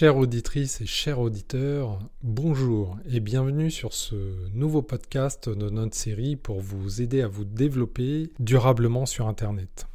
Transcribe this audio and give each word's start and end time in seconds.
Chères 0.00 0.16
auditrices 0.16 0.80
et 0.80 0.86
chers 0.86 1.20
auditeurs, 1.20 1.98
bonjour 2.22 2.96
et 3.12 3.20
bienvenue 3.20 3.70
sur 3.70 3.92
ce 3.92 4.48
nouveau 4.54 4.80
podcast 4.80 5.50
de 5.50 5.68
notre 5.68 5.94
série 5.94 6.36
pour 6.36 6.60
vous 6.60 7.02
aider 7.02 7.20
à 7.20 7.28
vous 7.28 7.44
développer 7.44 8.30
durablement 8.38 9.04
sur 9.04 9.28
Internet. 9.28 9.88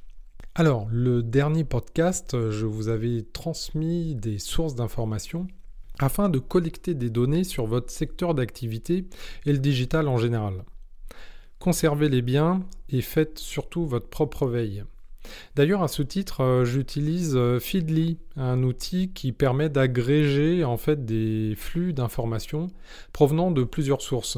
Alors, 0.53 0.87
le 0.91 1.23
dernier 1.23 1.63
podcast, 1.63 2.37
je 2.51 2.67
vous 2.67 2.87
avais 2.87 3.23
transmis 3.33 4.13
des 4.13 4.37
sources 4.37 4.75
d'informations 4.75 5.47
afin 5.97 6.29
de 6.29 6.37
collecter 6.37 6.93
des 6.93 7.09
données 7.09 7.43
sur 7.43 7.65
votre 7.65 7.89
secteur 7.89 8.35
d'activité 8.35 9.05
et 9.47 9.53
le 9.53 9.57
digital 9.57 10.07
en 10.07 10.17
général. 10.17 10.65
Conservez-les 11.57 12.21
bien 12.21 12.63
et 12.89 13.01
faites 13.01 13.39
surtout 13.39 13.87
votre 13.87 14.09
propre 14.09 14.45
veille. 14.45 14.83
D'ailleurs, 15.55 15.83
à 15.83 15.87
ce 15.87 16.01
titre, 16.01 16.41
euh, 16.41 16.65
j'utilise 16.65 17.35
euh, 17.35 17.59
Feedly, 17.59 18.17
un 18.35 18.63
outil 18.63 19.11
qui 19.13 19.31
permet 19.31 19.69
d'agréger 19.69 20.63
en 20.63 20.77
fait 20.77 21.05
des 21.05 21.55
flux 21.57 21.93
d'informations 21.93 22.67
provenant 23.13 23.51
de 23.51 23.63
plusieurs 23.63 24.01
sources, 24.01 24.37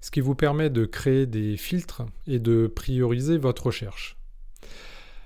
ce 0.00 0.10
qui 0.10 0.20
vous 0.20 0.34
permet 0.34 0.70
de 0.70 0.84
créer 0.84 1.26
des 1.26 1.56
filtres 1.56 2.02
et 2.26 2.38
de 2.38 2.66
prioriser 2.66 3.38
votre 3.38 3.66
recherche. 3.66 4.16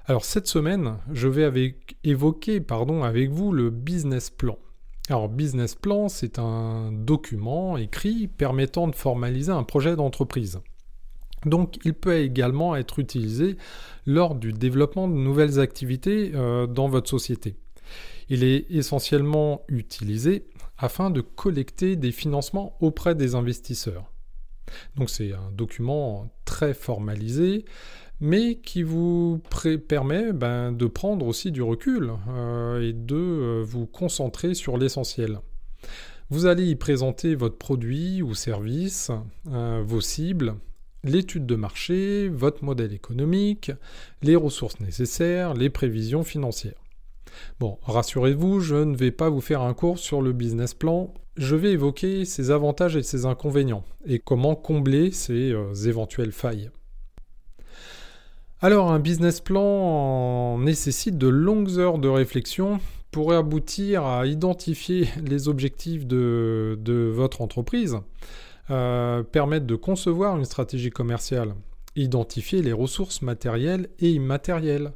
Alors 0.06 0.24
cette 0.24 0.46
semaine, 0.46 0.96
je 1.12 1.28
vais 1.28 1.74
évoquer 2.02 2.60
pardon, 2.60 3.02
avec 3.02 3.30
vous 3.30 3.52
le 3.52 3.70
business 3.70 4.30
plan. 4.30 4.58
Alors 5.10 5.28
business 5.28 5.74
plan, 5.74 6.08
c'est 6.08 6.38
un 6.38 6.92
document 6.92 7.76
écrit 7.76 8.26
permettant 8.26 8.88
de 8.88 8.94
formaliser 8.94 9.52
un 9.52 9.64
projet 9.64 9.96
d'entreprise. 9.96 10.60
Donc 11.44 11.78
il 11.84 11.94
peut 11.94 12.16
également 12.16 12.76
être 12.76 12.98
utilisé 12.98 13.56
lors 14.06 14.34
du 14.34 14.52
développement 14.52 15.08
de 15.08 15.14
nouvelles 15.14 15.60
activités 15.60 16.32
euh, 16.34 16.66
dans 16.66 16.88
votre 16.88 17.08
société. 17.08 17.56
Il 18.28 18.44
est 18.44 18.66
essentiellement 18.70 19.62
utilisé 19.68 20.46
afin 20.76 21.10
de 21.10 21.20
collecter 21.20 21.96
des 21.96 22.12
financements 22.12 22.76
auprès 22.80 23.14
des 23.14 23.34
investisseurs. 23.34 24.12
Donc 24.96 25.08
c'est 25.08 25.32
un 25.32 25.50
document 25.50 26.28
très 26.44 26.74
formalisé, 26.74 27.64
mais 28.20 28.56
qui 28.56 28.82
vous 28.82 29.40
permet 29.88 30.32
ben, 30.32 30.72
de 30.72 30.86
prendre 30.86 31.26
aussi 31.26 31.52
du 31.52 31.62
recul 31.62 32.12
euh, 32.28 32.86
et 32.86 32.92
de 32.92 33.16
euh, 33.16 33.64
vous 33.66 33.86
concentrer 33.86 34.54
sur 34.54 34.76
l'essentiel. 34.76 35.40
Vous 36.28 36.44
allez 36.44 36.66
y 36.66 36.76
présenter 36.76 37.34
votre 37.34 37.56
produit 37.56 38.20
ou 38.20 38.34
service, 38.34 39.10
vos 39.46 40.02
cibles, 40.02 40.56
l'étude 41.04 41.46
de 41.46 41.54
marché, 41.54 42.28
votre 42.28 42.64
modèle 42.64 42.92
économique, 42.92 43.72
les 44.22 44.36
ressources 44.36 44.80
nécessaires, 44.80 45.54
les 45.54 45.70
prévisions 45.70 46.24
financières. 46.24 46.82
Bon, 47.60 47.78
rassurez-vous, 47.82 48.60
je 48.60 48.76
ne 48.76 48.96
vais 48.96 49.10
pas 49.10 49.28
vous 49.28 49.40
faire 49.40 49.62
un 49.62 49.74
cours 49.74 49.98
sur 49.98 50.22
le 50.22 50.32
business 50.32 50.74
plan, 50.74 51.12
je 51.36 51.54
vais 51.54 51.72
évoquer 51.72 52.24
ses 52.24 52.50
avantages 52.50 52.96
et 52.96 53.02
ses 53.02 53.26
inconvénients, 53.26 53.84
et 54.06 54.18
comment 54.18 54.56
combler 54.56 55.12
ces 55.12 55.52
euh, 55.52 55.72
éventuelles 55.86 56.32
failles. 56.32 56.70
Alors, 58.60 58.90
un 58.90 58.98
business 58.98 59.40
plan 59.40 60.58
nécessite 60.58 61.16
de 61.16 61.28
longues 61.28 61.78
heures 61.78 61.98
de 61.98 62.08
réflexion 62.08 62.80
pour 63.12 63.32
aboutir 63.32 64.04
à 64.04 64.26
identifier 64.26 65.08
les 65.24 65.48
objectifs 65.48 66.06
de 66.06 67.12
votre 67.14 67.40
entreprise, 67.40 67.98
euh, 68.70 69.22
permettre 69.22 69.66
de 69.66 69.76
concevoir 69.76 70.36
une 70.36 70.44
stratégie 70.44 70.90
commerciale, 70.90 71.54
identifier 71.96 72.62
les 72.62 72.72
ressources 72.72 73.22
matérielles 73.22 73.88
et 73.98 74.10
immatérielles, 74.10 74.92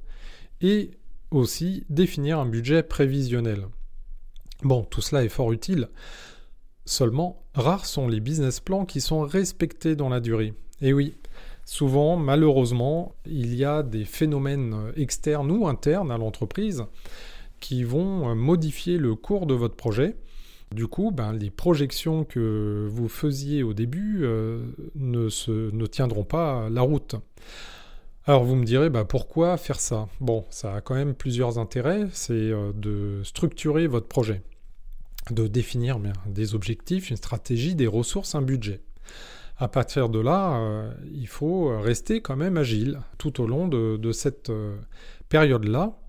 et 0.60 0.90
aussi 1.30 1.84
définir 1.88 2.38
un 2.38 2.46
budget 2.46 2.82
prévisionnel. 2.82 3.66
Bon, 4.62 4.84
tout 4.84 5.00
cela 5.00 5.24
est 5.24 5.28
fort 5.28 5.52
utile. 5.52 5.88
Seulement, 6.84 7.44
rares 7.54 7.86
sont 7.86 8.08
les 8.08 8.20
business 8.20 8.60
plans 8.60 8.84
qui 8.84 9.00
sont 9.00 9.22
respectés 9.22 9.96
dans 9.96 10.08
la 10.08 10.20
durée. 10.20 10.52
Et 10.80 10.92
oui, 10.92 11.16
souvent, 11.64 12.16
malheureusement, 12.16 13.14
il 13.24 13.54
y 13.54 13.64
a 13.64 13.82
des 13.82 14.04
phénomènes 14.04 14.92
externes 14.96 15.50
ou 15.50 15.66
internes 15.66 16.10
à 16.10 16.18
l'entreprise 16.18 16.84
qui 17.60 17.84
vont 17.84 18.34
modifier 18.34 18.98
le 18.98 19.14
cours 19.14 19.46
de 19.46 19.54
votre 19.54 19.76
projet 19.76 20.16
du 20.72 20.86
coup, 20.86 21.10
ben, 21.10 21.32
les 21.32 21.50
projections 21.50 22.24
que 22.24 22.88
vous 22.90 23.08
faisiez 23.08 23.62
au 23.62 23.74
début 23.74 24.20
euh, 24.22 24.64
ne, 24.94 25.28
ne 25.70 25.86
tiendront 25.86 26.24
pas 26.24 26.68
la 26.70 26.82
route. 26.82 27.16
Alors 28.26 28.44
vous 28.44 28.54
me 28.54 28.64
direz, 28.64 28.90
ben, 28.90 29.04
pourquoi 29.04 29.56
faire 29.56 29.80
ça? 29.80 30.08
Bon, 30.20 30.44
ça 30.50 30.76
a 30.76 30.80
quand 30.80 30.94
même 30.94 31.14
plusieurs 31.14 31.58
intérêts. 31.58 32.06
C'est 32.12 32.32
euh, 32.32 32.72
de 32.74 33.20
structurer 33.24 33.86
votre 33.86 34.06
projet, 34.06 34.42
de 35.30 35.46
définir 35.46 35.98
des 36.26 36.54
objectifs, 36.54 37.10
une 37.10 37.16
stratégie, 37.16 37.74
des 37.74 37.86
ressources, 37.86 38.34
un 38.34 38.42
budget. 38.42 38.80
À 39.58 39.68
partir 39.68 40.08
de 40.08 40.18
là, 40.18 40.56
euh, 40.56 40.92
il 41.12 41.28
faut 41.28 41.78
rester 41.80 42.20
quand 42.20 42.36
même 42.36 42.56
agile 42.56 43.00
tout 43.18 43.40
au 43.40 43.46
long 43.46 43.68
de 43.68 44.12
cette 44.12 44.50
période-là 45.28 46.01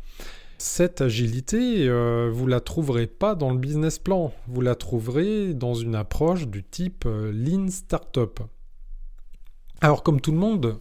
cette 0.57 1.01
agilité, 1.01 1.87
euh, 1.87 2.29
vous 2.31 2.47
la 2.47 2.59
trouverez 2.59 3.07
pas 3.07 3.35
dans 3.35 3.51
le 3.51 3.57
business 3.57 3.99
plan, 3.99 4.33
vous 4.47 4.61
la 4.61 4.75
trouverez 4.75 5.53
dans 5.53 5.73
une 5.73 5.95
approche 5.95 6.47
du 6.47 6.63
type 6.63 7.05
euh, 7.05 7.31
Lean 7.31 7.67
Startup. 7.69 8.39
Alors 9.81 10.03
comme 10.03 10.21
tout 10.21 10.31
le 10.31 10.37
monde, 10.37 10.79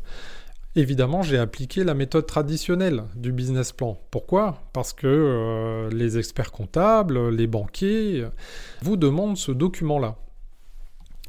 évidemment 0.76 1.22
j'ai 1.22 1.38
appliqué 1.38 1.82
la 1.84 1.94
méthode 1.94 2.26
traditionnelle 2.26 3.04
du 3.16 3.32
business 3.32 3.72
plan. 3.72 3.98
Pourquoi? 4.10 4.62
Parce 4.72 4.92
que 4.92 5.06
euh, 5.06 5.90
les 5.90 6.18
experts 6.18 6.52
comptables, 6.52 7.30
les 7.30 7.46
banquiers 7.46 8.26
vous 8.82 8.96
demandent 8.96 9.36
ce 9.36 9.52
document-là. 9.52 10.16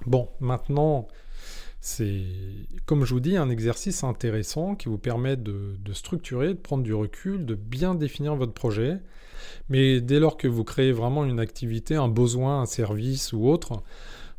Bon, 0.06 0.30
maintenant, 0.40 1.08
c'est, 1.86 2.22
comme 2.86 3.04
je 3.04 3.14
vous 3.14 3.20
dis, 3.20 3.36
un 3.36 3.50
exercice 3.50 4.06
intéressant 4.06 4.74
qui 4.76 4.88
vous 4.88 4.98
permet 4.98 5.36
de, 5.36 5.76
structurer, 5.92 6.54
de 6.54 6.54
prendre 6.54 6.82
du 6.82 6.94
recul, 6.94 7.46
de 7.46 7.56
bien 7.56 7.94
définir 7.94 8.38
votre 8.38 8.54
projet. 8.54 9.02
Mais 9.68 10.00
dès 10.00 10.22
lors 10.22 10.38
que 10.38 10.48
vous 10.48 10.64
créez 10.64 10.94
vraiment 10.94 11.26
une 11.26 11.42
activité, 11.42 11.96
un 11.96 12.08
besoin, 12.08 12.62
un 12.62 12.66
service 12.66 13.34
ou 13.34 13.50
autre, 13.50 13.84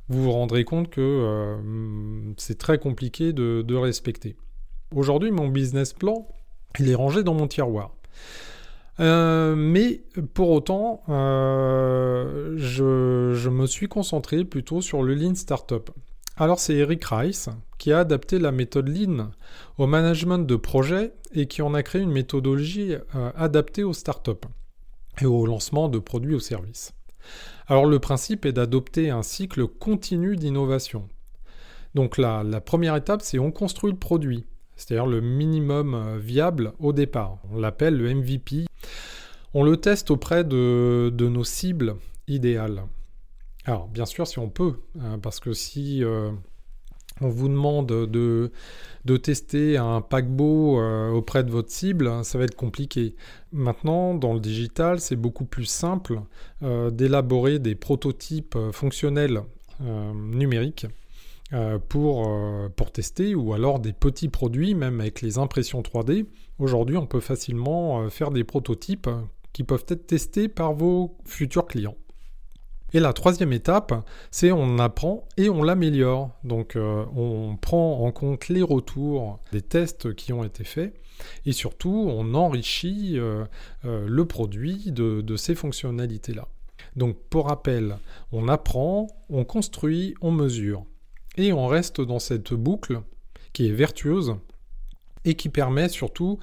vous 0.08 0.22
vous 0.22 0.32
rendrez 0.32 0.64
compte 0.64 0.88
que 0.88 1.02
euh, 1.02 2.32
c'est 2.38 2.56
très 2.56 2.78
compliqué 2.78 3.34
de, 3.34 3.74
respecter. 3.74 4.36
Aujourd'hui, 4.94 5.30
mon 5.30 5.48
business 5.48 5.92
plan, 5.92 6.26
il 6.80 6.88
est 6.88 6.94
rangé 6.94 7.24
dans 7.24 7.34
mon 7.34 7.46
tiroir. 7.46 7.94
Euh, 9.00 9.54
mais 9.54 10.00
pour 10.32 10.48
autant, 10.48 11.02
euh, 11.10 12.54
je, 12.56 13.34
je, 13.34 13.50
me 13.50 13.66
suis 13.66 13.88
concentré 13.88 14.46
plutôt 14.46 14.80
sur 14.80 15.02
le 15.02 15.12
Lean 15.12 15.34
Startup. 15.34 15.90
Alors 16.36 16.58
c'est 16.58 16.74
Eric 16.74 17.04
Rice 17.04 17.48
qui 17.78 17.92
a 17.92 18.00
adapté 18.00 18.40
la 18.40 18.50
méthode 18.50 18.88
Lean 18.88 19.30
au 19.78 19.86
management 19.86 20.38
de 20.38 20.56
projets 20.56 21.12
et 21.32 21.46
qui 21.46 21.62
en 21.62 21.74
a 21.74 21.84
créé 21.84 22.02
une 22.02 22.10
méthodologie 22.10 22.94
euh, 23.14 23.30
adaptée 23.36 23.84
aux 23.84 23.92
startups 23.92 24.32
et 25.20 25.26
au 25.26 25.46
lancement 25.46 25.88
de 25.88 26.00
produits 26.00 26.34
ou 26.34 26.40
services. 26.40 26.92
Alors 27.68 27.86
le 27.86 28.00
principe 28.00 28.46
est 28.46 28.52
d'adopter 28.52 29.10
un 29.10 29.22
cycle 29.22 29.68
continu 29.68 30.34
d'innovation. 30.34 31.08
Donc 31.94 32.18
la, 32.18 32.42
la 32.42 32.60
première 32.60 32.96
étape, 32.96 33.22
c'est 33.22 33.38
on 33.38 33.52
construit 33.52 33.92
le 33.92 33.98
produit, 33.98 34.44
c'est-à-dire 34.74 35.06
le 35.06 35.20
minimum 35.20 35.94
euh, 35.94 36.18
viable 36.18 36.72
au 36.80 36.92
départ. 36.92 37.38
On 37.52 37.60
l'appelle 37.60 37.96
le 37.96 38.12
MVP. 38.12 38.66
On 39.54 39.62
le 39.62 39.76
teste 39.76 40.10
auprès 40.10 40.42
de 40.42 41.12
nos 41.16 41.44
cibles 41.44 41.94
idéales. 42.26 42.82
Alors, 43.66 43.88
bien 43.88 44.04
sûr, 44.04 44.26
si 44.26 44.38
on 44.38 44.50
peut, 44.50 44.74
hein, 45.00 45.18
parce 45.18 45.40
que 45.40 45.54
si 45.54 46.04
euh, 46.04 46.30
on 47.22 47.28
vous 47.28 47.48
demande 47.48 47.86
de, 47.86 48.50
tester 49.22 49.78
un 49.78 50.02
paquebot 50.02 50.78
euh, 50.78 51.10
auprès 51.10 51.44
de 51.44 51.50
votre 51.50 51.70
cible, 51.70 52.24
ça 52.24 52.36
va 52.36 52.44
être 52.44 52.56
compliqué. 52.56 53.16
Maintenant, 53.52 54.14
dans 54.14 54.34
le 54.34 54.40
digital, 54.40 55.00
c'est 55.00 55.16
beaucoup 55.16 55.46
plus 55.46 55.64
simple 55.64 56.20
euh, 56.62 56.90
d'élaborer 56.90 57.58
des 57.58 57.74
prototypes 57.74 58.56
fonctionnels 58.72 59.42
numériques. 59.80 60.86
pour 61.88 62.92
tester 62.92 63.34
ou 63.34 63.52
alors 63.54 63.80
des 63.80 63.92
petits 63.92 64.28
produits, 64.28 64.74
même 64.74 65.00
avec 65.00 65.20
les 65.20 65.38
impressions 65.38 65.82
3D. 65.82 66.26
Aujourd'hui, 66.58 66.96
on 66.96 67.06
peut 67.06 67.20
facilement 67.20 68.08
faire 68.08 68.30
des 68.30 68.44
prototypes 68.44 69.10
qui 69.52 69.64
peuvent 69.64 69.84
être 69.88 70.06
testés 70.06 70.48
par 70.48 70.74
vos 70.74 71.16
futurs 71.24 71.66
clients. 71.66 71.96
Et 72.92 73.00
la 73.00 73.12
troisième 73.12 73.52
étape, 73.52 73.92
c'est 74.30 74.52
on 74.52 74.78
apprend 74.78 75.26
et 75.36 75.48
on 75.48 75.62
l'améliore. 75.62 76.30
Donc 76.44 76.76
euh, 76.76 77.04
on 77.16 77.56
prend 77.56 78.04
en 78.04 78.12
compte 78.12 78.48
les 78.48 78.62
retours 78.62 79.40
des 79.50 79.62
tests 79.62 80.14
qui 80.14 80.32
ont 80.32 80.44
été 80.44 80.62
faits 80.62 80.94
et 81.46 81.52
surtout 81.52 82.06
on 82.08 82.34
enrichit 82.34 83.18
euh, 83.18 83.44
euh, 83.84 84.06
le 84.08 84.24
produit 84.26 84.90
de, 84.92 85.36
ces 85.36 85.54
fonctionnalités-là. 85.54 86.48
Donc 86.96 87.16
pour 87.30 87.48
rappel, 87.48 87.96
on 88.32 88.48
apprend, 88.48 89.08
on 89.28 89.44
construit, 89.44 90.14
on 90.20 90.30
mesure. 90.30 90.84
Et 91.36 91.52
on 91.52 91.66
reste 91.66 92.00
dans 92.00 92.20
cette 92.20 92.54
boucle 92.54 93.00
qui 93.52 93.66
est 93.66 93.72
vertueuse 93.72 94.36
et 95.24 95.34
qui 95.34 95.48
permet 95.48 95.88
surtout 95.88 96.38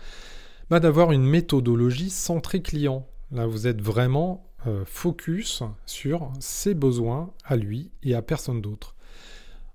bah, 0.69 0.79
d'avoir 0.79 1.13
une 1.13 1.23
méthodologie 1.23 2.09
centrée 2.09 2.61
client. 2.61 3.07
Là, 3.31 3.45
vous 3.45 3.67
êtes 3.67 3.81
vraiment 3.81 4.50
focus 4.85 5.63
sur 5.85 6.31
ses 6.39 6.73
besoins 6.73 7.31
à 7.43 7.55
lui 7.55 7.91
et 8.03 8.15
à 8.15 8.21
personne 8.21 8.61
d'autre. 8.61 8.95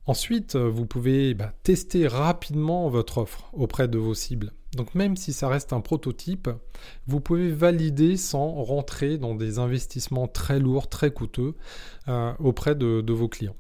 Ensuite, 0.07 0.55
euh, 0.55 0.69
vous 0.69 0.87
pouvez 0.87 1.35
bah, 1.35 1.53
tester 1.65 2.07
rapidement 2.07 2.89
votre 2.89 3.19
offre 3.19 3.51
auprès 3.53 3.89
de 3.89 3.99
vos 3.99 4.15
cibles. 4.15 4.53
Donc 4.77 4.95
même 4.95 5.17
si 5.17 5.33
ça 5.33 5.49
reste 5.49 5.73
un 5.73 5.81
prototype, 5.81 6.49
vous 7.09 7.21
pouvez 7.21 7.51
valider 7.51 8.17
sans 8.17 8.53
rentrer 8.63 9.19
dans 9.19 9.35
des 9.35 9.59
investissements 9.59 10.29
très 10.29 10.61
lourds, 10.61 10.89
très 10.89 11.11
coûteux 11.11 11.55
euh, 12.09 12.33
auprès 12.39 12.77
de, 12.77 13.13
vos 13.13 13.29
clients. 13.29 13.57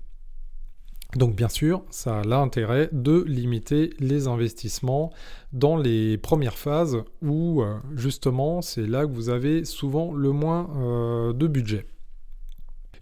Donc 1.14 1.37
bien 1.37 1.49
sûr, 1.49 1.82
ça 1.91 2.20
a 2.20 2.25
l'intérêt 2.25 2.91
de 2.93 3.23
limiter 3.26 3.91
les 4.00 4.26
investissements 4.26 5.12
dans 5.53 5.76
les 5.76 6.19
premières 6.19 6.58
phases 6.58 6.99
où 7.23 7.62
euh, 7.62 7.76
justement 7.94 8.61
c'est 8.61 8.87
là 8.87 9.06
que 9.06 9.12
vous 9.12 9.29
avez 9.29 9.64
souvent 9.64 10.12
le 10.12 10.32
moins 10.32 11.32
de 11.32 11.47
budget. 11.47 11.87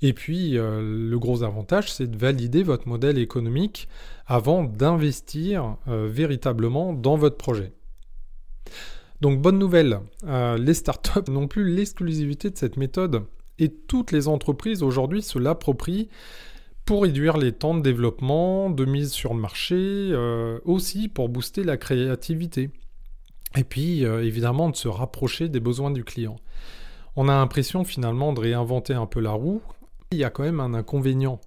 Et 0.04 0.12
puis, 0.12 0.58
euh, 0.58 0.82
le 0.82 1.18
gros 1.18 1.44
avantage, 1.44 1.90
c'est 1.90 2.10
de 2.10 2.18
valider 2.18 2.62
votre 2.62 2.88
modèle 2.88 3.16
économique 3.16 3.88
avant 4.26 4.62
d'investir 4.62 5.78
euh, 5.88 6.08
véritablement 6.10 6.92
dans 6.92 7.16
votre 7.16 7.38
projet. 7.38 7.72
Donc, 9.22 9.40
bonne 9.40 9.58
nouvelle, 9.58 10.00
euh, 10.26 10.58
les 10.58 10.74
startups 10.74 11.30
n'ont 11.30 11.48
plus 11.48 11.74
l'exclusivité 11.74 12.50
de 12.50 12.58
cette 12.58 12.76
méthode 12.76 13.22
et 13.58 13.70
toutes 13.70 14.12
les 14.12 14.28
entreprises 14.28 14.82
aujourd'hui 14.82 15.22
se 15.22 15.38
l'approprient 15.38 16.10
pour 16.84 17.02
réduire 17.02 17.36
les 17.36 17.52
temps 17.52 17.74
de 17.74 17.80
développement, 17.80 18.70
de 18.70 18.84
mise 18.84 19.12
sur 19.12 19.34
le 19.34 19.40
marché, 19.40 20.12
aussi 20.64 21.08
pour 21.08 21.28
booster 21.28 21.64
la 21.64 21.76
créativité. 21.76 22.70
Et 23.56 23.64
puis, 23.64 24.02
évidemment, 24.02 24.68
de 24.68 24.76
se 24.76 24.88
rapprocher 24.88 25.48
des 25.48 25.60
besoins 25.60 25.90
du 25.90 26.04
client. 26.04 26.36
On 27.16 27.28
a 27.28 27.32
l'impression 27.32 27.84
finalement 27.84 28.32
de 28.32 28.40
réinventer 28.40 28.92
un 28.92 29.06
peu 29.06 29.20
la 29.20 29.30
roue 29.30 29.62
il 30.14 30.18
y 30.18 30.24
a 30.24 30.30
quand 30.30 30.44
même 30.44 30.60
un 30.60 30.74
inconvénient. 30.74 31.40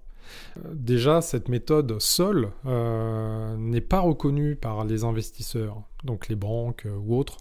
Euh, 0.58 0.70
déjà, 0.72 1.20
cette 1.20 1.48
méthode 1.48 2.00
seule 2.00 2.50
euh, 2.66 3.56
n'est 3.56 3.80
pas 3.80 4.00
reconnue 4.00 4.56
par 4.56 4.84
les 4.84 5.04
investisseurs, 5.04 5.82
donc 6.04 6.28
les 6.28 6.36
banques 6.36 6.86
euh, 6.86 6.96
ou 6.96 7.16
autres, 7.16 7.38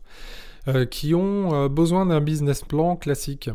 qui 0.92 1.16
ont 1.16 1.68
besoin 1.68 2.06
d'un 2.06 2.20
business 2.20 2.62
plan 2.62 2.98
classique. 2.98 3.50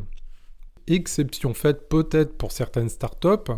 Exception 0.86 1.52
faite 1.52 1.90
peut-être 1.90 2.38
pour 2.38 2.52
certaines 2.52 2.88
startups, 2.88 3.52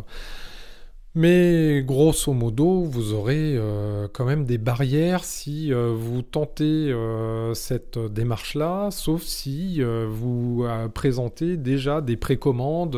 mais 1.16 1.82
grosso 1.84 2.32
modo, 2.32 2.82
vous 2.82 3.12
aurez 3.12 3.54
euh, 3.56 4.08
quand 4.12 4.24
même 4.24 4.44
des 4.44 4.58
barrières 4.58 5.24
si 5.24 5.72
euh, 5.72 5.94
vous 5.96 6.22
tentez 6.22 6.64
euh, 6.64 7.54
cette 7.54 7.98
démarche-là, 7.98 8.90
sauf 8.90 9.22
si 9.22 9.80
vous 10.08 10.66
présentez 10.92 11.56
déjà 11.56 12.00
des 12.00 12.16
précommandes 12.16 12.92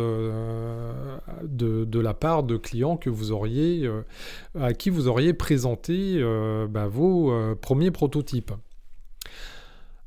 de, 1.42 2.00
la 2.00 2.14
part 2.14 2.42
de 2.42 2.56
clients 2.56 2.96
que 2.96 3.10
vous 3.10 3.32
auriez, 3.32 3.90
à 4.58 4.72
qui 4.72 4.88
vous 4.90 5.08
auriez 5.08 5.34
présenté 5.34 6.22
bah, 6.70 6.86
vos 6.86 7.32
premiers 7.60 7.90
prototypes. 7.90 8.52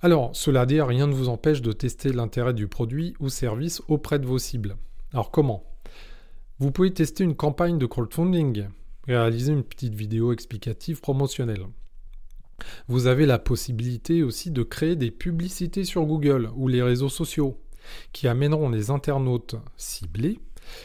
Alors, 0.01 0.31
cela 0.33 0.65
dit, 0.65 0.81
rien 0.81 1.07
ne 1.07 1.13
vous 1.13 1.29
empêche 1.29 1.61
de 1.61 1.73
tester 1.73 2.13
l'intérêt 2.13 2.53
du 2.53 2.67
produit 2.67 3.13
ou 3.19 3.29
service 3.29 3.81
auprès 3.87 4.17
de 4.19 4.25
vos 4.25 4.39
cibles. 4.39 4.77
Alors 5.13 5.31
comment? 5.31 5.68
Vous 6.59 6.71
pouvez 6.71 6.93
tester 6.93 7.23
une 7.23 7.35
campagne 7.35 7.77
de 7.77 7.85
crowdfunding, 7.85 8.67
réaliser 9.07 9.53
une 9.53 9.63
petite 9.63 9.95
vidéo 9.95 10.33
explicative 10.33 10.99
promotionnelle. 10.99 11.65
Vous 12.89 13.07
avez 13.07 13.25
la 13.25 13.39
possibilité 13.39 14.23
aussi 14.23 14.51
de 14.51 14.63
créer 14.63 14.97
des 14.97 15.11
publicités 15.11 15.85
sur 15.85 16.05
Google 16.05 16.49
ou 16.55 16.67
les 16.67 16.83
réseaux 16.83 17.09
sociaux 17.09 17.57
qui 18.11 18.27
amèneront 18.27 18.69
les 18.69 18.91
internautes 18.91 19.55
ciblés 19.77 20.39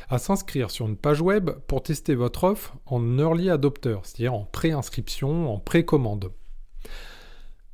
à 0.09 0.19
s'inscrire 0.19 0.71
sur 0.71 0.87
une 0.87 0.97
page 0.97 1.21
web 1.21 1.51
pour 1.67 1.83
tester 1.83 2.15
votre 2.15 2.45
offre 2.45 2.77
en 2.87 3.19
early 3.19 3.51
adopter, 3.51 3.97
c'est-à-dire 4.05 4.35
en 4.35 4.45
pré-inscription, 4.45 5.53
en 5.53 5.59
précommande. 5.59 6.31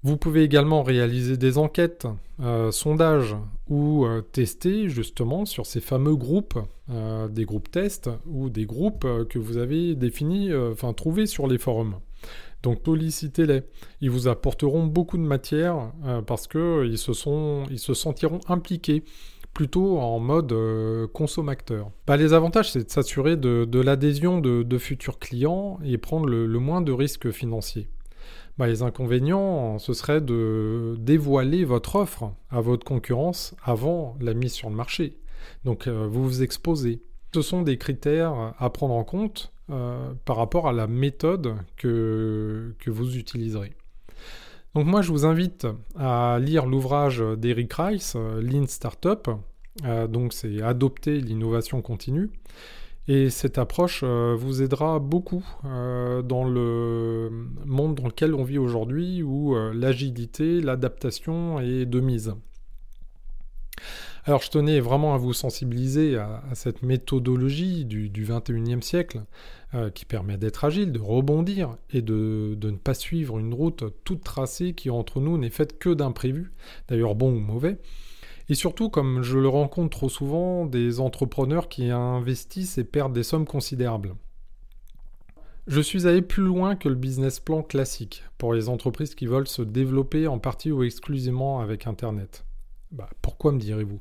Vous 0.02 0.16
pouvez 0.16 0.44
également 0.44 0.82
réaliser 0.82 1.36
des 1.36 1.58
enquêtes, 1.58 2.06
euh, 2.40 2.70
sondages 2.70 3.36
ou 3.68 4.06
euh, 4.06 4.22
tester 4.22 4.88
justement 4.88 5.44
sur 5.44 5.66
ces 5.66 5.80
fameux 5.80 6.16
groupes, 6.16 6.58
euh, 6.88 7.28
des 7.28 7.44
groupes 7.44 7.70
tests 7.70 8.08
ou 8.26 8.48
des 8.48 8.64
groupes 8.64 9.06
que 9.28 9.38
vous 9.38 9.58
avez 9.58 9.94
définis, 9.94 10.54
enfin 10.54 10.94
trouvés 10.94 11.26
sur 11.26 11.46
les 11.46 11.58
forums. 11.58 11.96
Donc 12.62 12.80
sollicitez-les. 12.86 13.62
Ils 14.00 14.10
vous 14.10 14.26
apporteront 14.26 14.86
beaucoup 14.86 15.18
de 15.18 15.22
matière 15.22 15.92
parce 16.26 16.46
qu'ils 16.46 16.98
se, 16.98 17.12
se 17.12 17.94
sentiront 17.94 18.40
impliqués 18.48 19.04
plutôt 19.52 19.98
en 19.98 20.18
mode 20.18 20.54
consommateur. 21.12 21.90
Bah, 22.06 22.16
les 22.16 22.32
avantages, 22.32 22.72
c'est 22.72 22.84
de 22.84 22.90
s'assurer 22.90 23.36
de, 23.36 23.80
l'adhésion 23.80 24.40
de, 24.40 24.78
futurs 24.78 25.18
clients 25.18 25.78
et 25.84 25.98
prendre 25.98 26.26
le 26.26 26.58
moins 26.58 26.80
de 26.82 26.92
risques 26.92 27.30
financiers. 27.30 27.88
Bah, 28.60 28.66
les 28.66 28.82
inconvénients, 28.82 29.78
ce 29.78 29.94
serait 29.94 30.20
de 30.20 30.94
dévoiler 30.98 31.64
votre 31.64 31.96
offre 31.96 32.34
à 32.50 32.60
votre 32.60 32.84
concurrence 32.84 33.54
avant 33.64 34.18
la 34.20 34.34
mise 34.34 34.52
sur 34.52 34.68
le 34.68 34.76
marché. 34.76 35.16
Donc 35.64 35.86
euh, 35.86 36.06
vous 36.06 36.24
vous 36.24 36.42
exposez. 36.42 37.00
Ce 37.34 37.40
sont 37.40 37.62
des 37.62 37.78
critères 37.78 38.52
à 38.58 38.68
prendre 38.68 38.92
en 38.92 39.02
compte 39.02 39.54
euh, 39.70 40.12
par 40.26 40.36
rapport 40.36 40.68
à 40.68 40.74
la 40.74 40.86
méthode 40.86 41.56
que, 41.78 42.74
que 42.80 42.90
vous 42.90 43.16
utiliserez. 43.16 43.72
Donc 44.74 44.84
moi 44.84 45.00
je 45.00 45.10
vous 45.10 45.24
invite 45.24 45.66
à 45.98 46.38
lire 46.38 46.66
l'ouvrage 46.66 47.24
d'Eric 47.38 47.72
Rice, 47.72 48.14
Lean 48.14 48.66
Startup. 48.66 49.26
Euh, 49.86 50.06
donc 50.06 50.34
c'est 50.34 50.60
adopter 50.60 51.18
l'innovation 51.22 51.80
continue. 51.80 52.28
Et 53.08 53.30
cette 53.30 53.58
approche 53.58 54.02
euh, 54.04 54.36
vous 54.38 54.62
aidera 54.62 54.98
beaucoup 54.98 55.44
euh, 55.64 56.22
dans 56.22 56.44
le 56.44 57.30
monde 57.64 57.94
dans 57.96 58.06
lequel 58.06 58.34
on 58.34 58.44
vit 58.44 58.58
aujourd'hui 58.58 59.22
où 59.22 59.56
euh, 59.56 59.72
l'agilité, 59.74 60.60
l'adaptation 60.60 61.60
est 61.60 61.86
de 61.86 62.00
mise. 62.00 62.34
Alors 64.26 64.42
je 64.42 64.50
tenais 64.50 64.80
vraiment 64.80 65.14
à 65.14 65.18
vous 65.18 65.32
sensibiliser 65.32 66.18
à, 66.18 66.42
cette 66.52 66.82
méthodologie 66.82 67.86
du, 67.86 68.10
21e 68.10 68.82
siècle 68.82 69.22
qui 69.94 70.04
permet 70.04 70.36
d'être 70.36 70.64
agile, 70.64 70.92
de 70.92 71.00
rebondir 71.00 71.76
et 71.90 72.02
de, 72.02 72.54
de, 72.54 72.70
ne 72.70 72.76
pas 72.76 72.92
suivre 72.92 73.38
une 73.38 73.54
route 73.54 73.84
toute 74.04 74.22
tracée 74.22 74.74
qui 74.74 74.90
entre 74.90 75.20
nous 75.20 75.38
n'est 75.38 75.48
faite 75.48 75.78
que 75.78 75.88
d'imprévus, 75.88 76.52
d'ailleurs 76.88 77.14
bon 77.14 77.32
ou 77.32 77.40
mauvais. 77.40 77.78
Et 78.50 78.56
surtout, 78.56 78.90
comme 78.90 79.22
je 79.22 79.38
le 79.38 79.46
rencontre 79.46 79.96
trop 79.96 80.08
souvent, 80.08 80.66
des 80.66 80.98
entrepreneurs 80.98 81.68
qui 81.68 81.88
investissent 81.88 82.78
et 82.78 82.84
perdent 82.84 83.12
des 83.12 83.22
sommes 83.22 83.46
considérables. 83.46 84.16
Je 85.68 85.80
suis 85.80 86.08
allé 86.08 86.20
plus 86.20 86.42
loin 86.42 86.74
que 86.74 86.88
le 86.88 86.96
business 86.96 87.38
plan 87.38 87.62
classique 87.62 88.24
pour 88.38 88.52
les 88.52 88.68
entreprises 88.68 89.14
qui 89.14 89.26
veulent 89.26 89.46
se 89.46 89.62
développer 89.62 90.26
en 90.26 90.40
partie 90.40 90.72
ou 90.72 90.82
exclusivement 90.82 91.60
avec 91.60 91.86
Internet. 91.86 92.44
Bah, 92.90 93.08
pourquoi 93.22 93.52
me 93.52 93.60
direz-vous? 93.60 94.00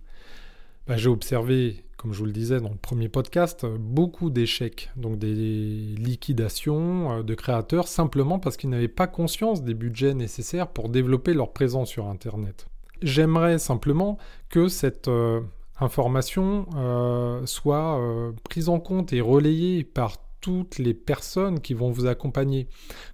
Bah, 0.87 0.97
J'ai 0.97 1.09
observé, 1.09 1.83
comme 1.97 2.11
je 2.11 2.17
vous 2.17 2.25
le 2.25 2.31
disais 2.31 2.59
dans 2.59 2.71
le 2.71 2.75
premier 2.75 3.07
podcast, 3.07 3.67
beaucoup 3.67 4.31
d'échecs, 4.31 4.89
donc 4.95 5.19
des 5.19 5.35
liquidations 5.35 7.19
euh, 7.19 7.21
de 7.21 7.35
créateurs 7.35 7.87
simplement 7.87 8.39
parce 8.39 8.57
qu'ils 8.57 8.71
n'avaient 8.71 8.87
pas 8.87 9.05
conscience 9.05 9.63
des 9.63 9.75
budgets 9.75 10.15
nécessaires 10.15 10.69
pour 10.69 10.89
développer 10.89 11.35
leur 11.35 11.53
présence 11.53 11.89
sur 11.89 12.07
Internet. 12.07 12.67
J'aimerais 13.01 13.59
simplement 13.59 14.17
que 14.49 14.67
cette 14.67 15.07
euh, 15.07 15.41
information 15.79 16.67
euh, 16.75 17.45
soit 17.45 17.99
euh, 17.99 18.31
prise 18.43 18.67
en 18.67 18.79
compte 18.79 19.13
et 19.13 19.21
relayée 19.21 19.83
par 19.83 20.17
toutes 20.41 20.77
les 20.77 20.93
personnes 20.93 21.59
qui 21.59 21.73
vont 21.73 21.91
vous 21.91 22.05
accompagner, 22.05 22.67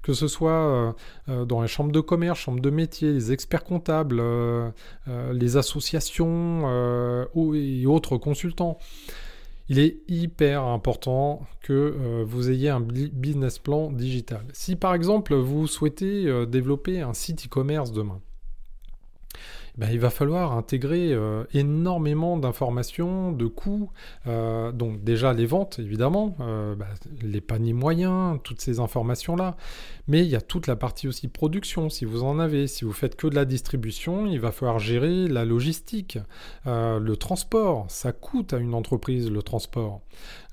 que 0.03 0.13
ce 0.13 0.27
soit 0.27 0.95
dans 1.27 1.59
les 1.63 1.67
chambres 1.67 1.91
de 1.91 1.99
commerce, 1.99 2.37
chambres 2.37 2.61
de 2.61 2.69
métier, 2.69 3.13
les 3.13 3.31
experts 3.31 3.63
comptables, 3.63 4.21
les 5.07 5.57
associations 5.57 6.69
et 7.55 7.87
autres 7.87 8.17
consultants. 8.17 8.77
Il 9.69 9.79
est 9.79 10.03
hyper 10.07 10.61
important 10.65 11.41
que 11.63 12.21
vous 12.27 12.51
ayez 12.51 12.69
un 12.69 12.79
business 12.79 13.57
plan 13.57 13.91
digital. 13.91 14.45
Si 14.53 14.75
par 14.75 14.93
exemple 14.93 15.33
vous 15.33 15.65
souhaitez 15.65 16.45
développer 16.45 17.01
un 17.01 17.15
site 17.15 17.47
e-commerce 17.47 17.91
demain, 17.91 18.21
ben, 19.77 19.89
il 19.91 19.99
va 19.99 20.09
falloir 20.09 20.53
intégrer 20.53 21.13
euh, 21.13 21.43
énormément 21.53 22.37
d'informations, 22.37 23.31
de 23.31 23.45
coûts, 23.45 23.91
euh, 24.27 24.71
donc 24.71 25.03
déjà 25.03 25.33
les 25.33 25.45
ventes 25.45 25.79
évidemment, 25.79 26.35
euh, 26.39 26.75
ben, 26.75 26.87
les 27.21 27.41
paniers 27.41 27.73
moyens, 27.73 28.39
toutes 28.43 28.61
ces 28.61 28.79
informations-là, 28.79 29.57
mais 30.07 30.21
il 30.21 30.29
y 30.29 30.35
a 30.35 30.41
toute 30.41 30.67
la 30.67 30.75
partie 30.75 31.07
aussi 31.07 31.27
production 31.27 31.89
si 31.89 32.05
vous 32.05 32.23
en 32.23 32.39
avez, 32.39 32.67
si 32.67 32.85
vous 32.85 32.93
faites 32.93 33.15
que 33.15 33.27
de 33.27 33.35
la 33.35 33.45
distribution, 33.45 34.25
il 34.27 34.39
va 34.39 34.51
falloir 34.51 34.79
gérer 34.79 35.27
la 35.27 35.45
logistique, 35.45 36.19
le 36.65 37.13
transport, 37.15 37.85
ça 37.89 38.11
coûte 38.11 38.53
à 38.53 38.57
une 38.57 38.73
entreprise 38.73 39.29
le 39.29 39.41
transport. 39.41 40.01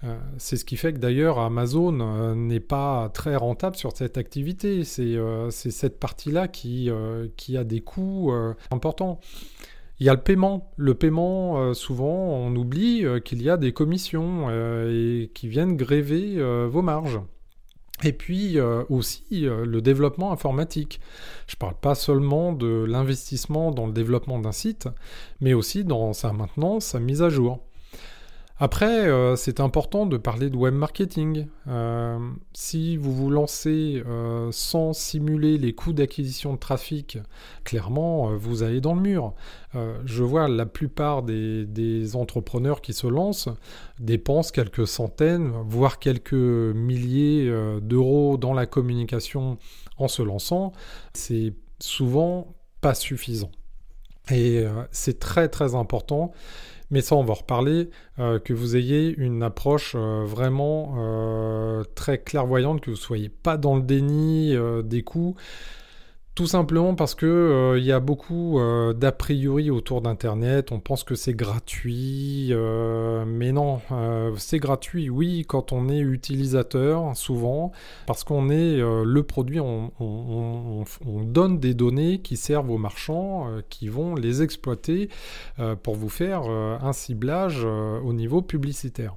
Euh, 0.05 0.19
c'est 0.37 0.57
ce 0.57 0.65
qui 0.65 0.77
fait 0.77 0.93
que 0.93 0.99
d'ailleurs 0.99 1.39
Amazon 1.39 2.01
euh, 2.01 2.35
n'est 2.35 2.61
pas 2.61 3.09
très 3.11 3.37
rentable 3.37 3.77
sur 3.77 3.97
cette 3.97 4.19
activité. 4.19 4.85
C'est 4.85 5.17
euh, 5.17 5.51
cette 5.51 6.01
partie-là 6.01 6.49
qui, 6.49 6.91
a 6.91 7.65
des 7.65 7.81
coûts 7.81 8.33
importants. 8.71 9.21
Il 10.01 10.07
y 10.07 10.09
a 10.09 10.15
le 10.15 10.21
paiement. 10.21 10.73
Le 10.77 10.95
paiement, 10.95 11.75
souvent, 11.75 12.13
on 12.13 12.55
oublie 12.57 13.05
qu'il 13.25 13.43
y 13.43 13.51
a 13.51 13.57
des 13.57 13.73
commissions 13.73 14.51
et 14.51 15.31
qui 15.35 15.49
viennent 15.49 15.77
gréver 15.77 16.43
vos 16.67 16.83
marges. 16.83 17.21
Et 18.05 18.13
puis 18.13 18.59
aussi 18.61 19.43
le 19.43 19.81
développement 19.81 20.33
informatique. 20.33 21.01
Je 21.47 21.55
ne 21.55 21.59
parle 21.59 21.77
pas 21.81 21.95
seulement 21.95 22.53
de 22.53 22.85
l'investissement 22.85 23.71
dans 23.71 23.87
le 23.87 23.93
développement 23.93 24.41
d'un 24.41 24.53
site, 24.53 24.89
mais 25.41 25.55
aussi 25.55 25.85
dans 25.85 26.13
sa 26.13 26.33
maintenance, 26.33 26.87
sa 26.87 27.01
mise 27.01 27.23
à 27.23 27.29
jour. 27.29 27.61
Après, 28.63 29.09
euh, 29.09 29.35
c'est 29.35 29.59
important 29.59 30.07
de 30.07 30.17
parler 30.17 30.49
de 30.49 30.57
web 30.57 30.73
marketing. 30.73 31.49
Euh, 31.67 32.17
si 32.53 32.97
vous 32.97 33.13
vous 33.13 33.29
lancez 33.29 34.05
euh, 34.07 34.53
sans 34.53 34.93
simuler 34.93 35.59
les 35.59 35.75
coûts 35.75 35.93
d'acquisition 35.93 36.53
de 36.53 36.59
trafic, 36.61 37.19
clairement, 37.65 38.37
vous 38.37 38.63
allez 38.63 38.81
dans 38.81 38.95
le 38.95 39.01
mur. 39.01 39.35
je 40.05 40.23
vois 40.23 40.47
la 40.47 40.65
plupart 40.65 41.25
des, 41.25 41.67
des, 41.67 42.15
entrepreneurs 42.15 42.83
qui 42.83 42.93
se 42.93 43.09
lancent 43.09 43.49
dépensent 43.99 44.53
quelques 44.53 44.87
centaines, 44.87 45.51
voire 45.67 45.99
quelques 45.99 46.33
milliers 46.33 47.53
d'euros 47.83 48.37
dans 48.37 48.55
la 48.55 48.67
communication 48.67 49.59
en 49.97 50.07
se 50.07 50.23
lançant. 50.23 50.71
C'est 51.15 51.53
souvent 51.81 52.55
pas 52.81 52.95
suffisant. 52.95 53.51
Et 54.31 54.65
c'est 54.93 55.19
très 55.19 55.49
très 55.49 55.75
important 55.75 56.33
mais 56.93 57.01
ça 57.01 57.17
on 57.17 57.25
va 57.25 57.35
reparler, 57.35 57.89
euh, 58.21 58.39
que 58.39 58.53
vous 58.53 58.77
ayez 58.77 59.15
une 59.17 59.43
approche 59.43 59.95
euh, 59.97 60.25
vraiment 60.25 60.95
euh, 60.99 61.83
très 61.95 62.19
clairvoyante, 62.19 62.83
que 62.83 62.91
vous 62.91 62.97
ne 62.97 63.03
soyez 63.03 63.31
pas 63.31 63.57
dans 63.57 63.75
le 63.75 63.83
déni 63.83 64.55
des 64.85 65.03
coûts. 65.03 65.35
Tout 66.35 66.47
simplement 66.47 66.95
parce 66.95 67.15
que 67.15 67.27
euh, 67.27 67.79
il 67.79 67.85
y 67.85 67.93
a 67.93 68.01
beaucoup 68.01 68.59
euh, 68.59 68.95
d'a 68.95 69.13
priori 69.13 69.71
autour 69.71 70.01
d'Internet. 70.01 70.73
On 70.73 70.81
pense 70.81 71.05
que 71.05 71.15
c'est 71.15 71.35
gratuit, 71.35 72.49
euh, 72.53 73.27
mais 73.27 73.53
non, 73.53 73.83
c'est 74.39 74.59
gratuit. 74.59 75.11
Oui, 75.11 75.45
quand 75.47 75.73
on 75.73 75.91
est 75.91 75.99
utilisateur, 75.99 77.15
souvent, 77.19 77.73
parce 78.07 78.25
qu'on 78.25 78.49
est 78.49 78.79
le 78.79 79.23
produit, 79.23 79.61
on, 79.61 79.93
on, 80.01 80.85
donne 81.25 81.59
des 81.61 81.75
données 81.75 82.23
qui 82.23 82.39
servent 82.39 82.71
aux 82.71 82.79
marchands, 82.79 83.49
qui 83.69 83.89
vont 83.89 84.15
les 84.15 84.43
exploiter 84.43 85.11
pour 85.83 85.97
vous 85.97 86.09
faire 86.09 86.43
un 86.43 86.93
ciblage 86.93 87.65
au 87.65 88.13
niveau 88.13 88.41
publicitaire. 88.41 89.17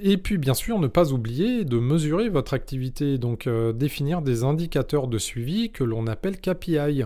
Et 0.00 0.16
puis 0.16 0.38
bien 0.38 0.54
sûr, 0.54 0.78
ne 0.78 0.88
pas 0.88 1.12
oublier 1.12 1.64
de 1.64 1.78
mesurer 1.78 2.28
votre 2.28 2.54
activité, 2.54 3.16
donc 3.18 3.46
euh, 3.46 3.72
définir 3.72 4.22
des 4.22 4.42
indicateurs 4.42 5.06
de 5.06 5.18
suivi 5.18 5.70
que 5.70 5.84
l'on 5.84 6.06
appelle 6.06 6.40
KPI. 6.40 7.04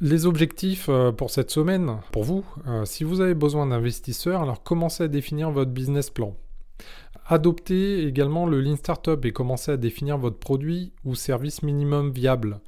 Les 0.00 0.26
objectifs 0.26 0.86
euh, 0.88 1.12
pour 1.12 1.30
cette 1.30 1.50
semaine, 1.50 1.96
pour 2.12 2.24
vous, 2.24 2.44
euh, 2.68 2.84
si 2.84 3.04
vous 3.04 3.20
avez 3.20 3.34
besoin 3.34 3.66
d'investisseurs, 3.66 4.42
alors 4.42 4.62
commencez 4.62 5.04
à 5.04 5.08
définir 5.08 5.50
votre 5.50 5.72
business 5.72 6.08
plan. 6.08 6.36
Adoptez 7.26 8.06
également 8.06 8.46
le 8.46 8.60
Lean 8.60 8.76
Startup 8.76 9.22
et 9.24 9.32
commencez 9.32 9.72
à 9.72 9.76
définir 9.76 10.16
votre 10.16 10.38
produit 10.38 10.92
ou 11.04 11.14
service 11.14 11.62
minimum 11.62 12.12
viable. 12.12 12.60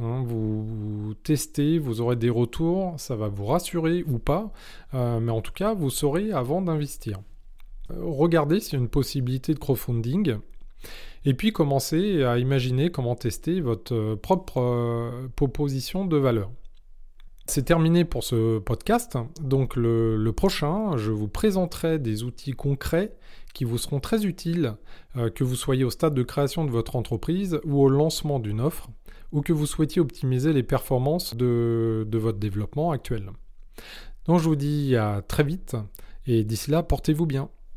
Hein, 0.00 0.24
vous, 0.26 1.14
testez, 1.22 1.78
vous 1.78 2.00
aurez 2.00 2.16
des 2.16 2.30
retours, 2.30 2.94
ça 2.98 3.16
va 3.16 3.28
vous 3.28 3.46
rassurer 3.46 4.02
ou 4.08 4.18
pas, 4.18 4.50
mais 4.92 5.30
en 5.30 5.40
tout 5.42 5.52
cas, 5.52 5.74
vous 5.74 5.90
saurez 5.90 6.32
avant 6.32 6.62
d'investir 6.62 7.20
regardez 8.00 8.60
s'il 8.60 8.74
y 8.74 8.76
a 8.76 8.82
une 8.82 8.88
possibilité 8.88 9.54
de 9.54 9.58
crowdfunding. 9.58 10.38
Et 11.24 11.34
puis 11.34 11.52
commencez 11.52 12.22
à 12.22 12.38
imaginer 12.38 12.90
comment 12.90 13.14
tester 13.14 13.60
votre 13.60 13.94
euh, 13.94 14.16
propre 14.16 14.60
euh, 14.60 15.28
proposition 15.36 16.06
de 16.06 16.16
valeur. 16.16 16.50
C'est 17.46 17.64
terminé 17.64 18.04
pour 18.04 18.24
ce 18.24 18.58
podcast. 18.58 19.18
Donc 19.40 19.74
le, 19.76 20.30
prochain, 20.30 20.96
je 20.96 21.10
vous 21.10 21.28
présenterai 21.28 21.98
des 21.98 22.22
outils 22.22 22.52
concrets 22.52 23.12
qui 23.52 23.64
vous 23.64 23.76
seront 23.76 23.98
très 23.98 24.24
utiles, 24.24 24.76
euh, 25.16 25.28
que 25.30 25.42
vous 25.42 25.56
soyez 25.56 25.84
au 25.84 25.90
stade 25.90 26.14
de 26.14 26.22
création 26.22 26.64
de 26.64 26.70
votre 26.70 26.96
entreprise 26.96 27.60
ou 27.64 27.82
au 27.82 27.88
lancement 27.88 28.38
d'une 28.38 28.60
offre, 28.60 28.88
ou 29.32 29.42
que 29.42 29.52
vous 29.52 29.66
souhaitiez 29.66 30.00
optimiser 30.00 30.52
les 30.52 30.62
performances 30.62 31.34
de 31.36 32.06
votre 32.12 32.38
développement 32.38 32.92
actuel. 32.92 33.30
Donc 34.26 34.38
je 34.38 34.44
vous 34.44 34.56
dis 34.56 34.96
à 34.96 35.22
très 35.26 35.42
vite, 35.42 35.76
et 36.26 36.44
d'ici 36.44 36.70
là, 36.70 36.82
portez-vous 36.82 37.26
bien. 37.26 37.50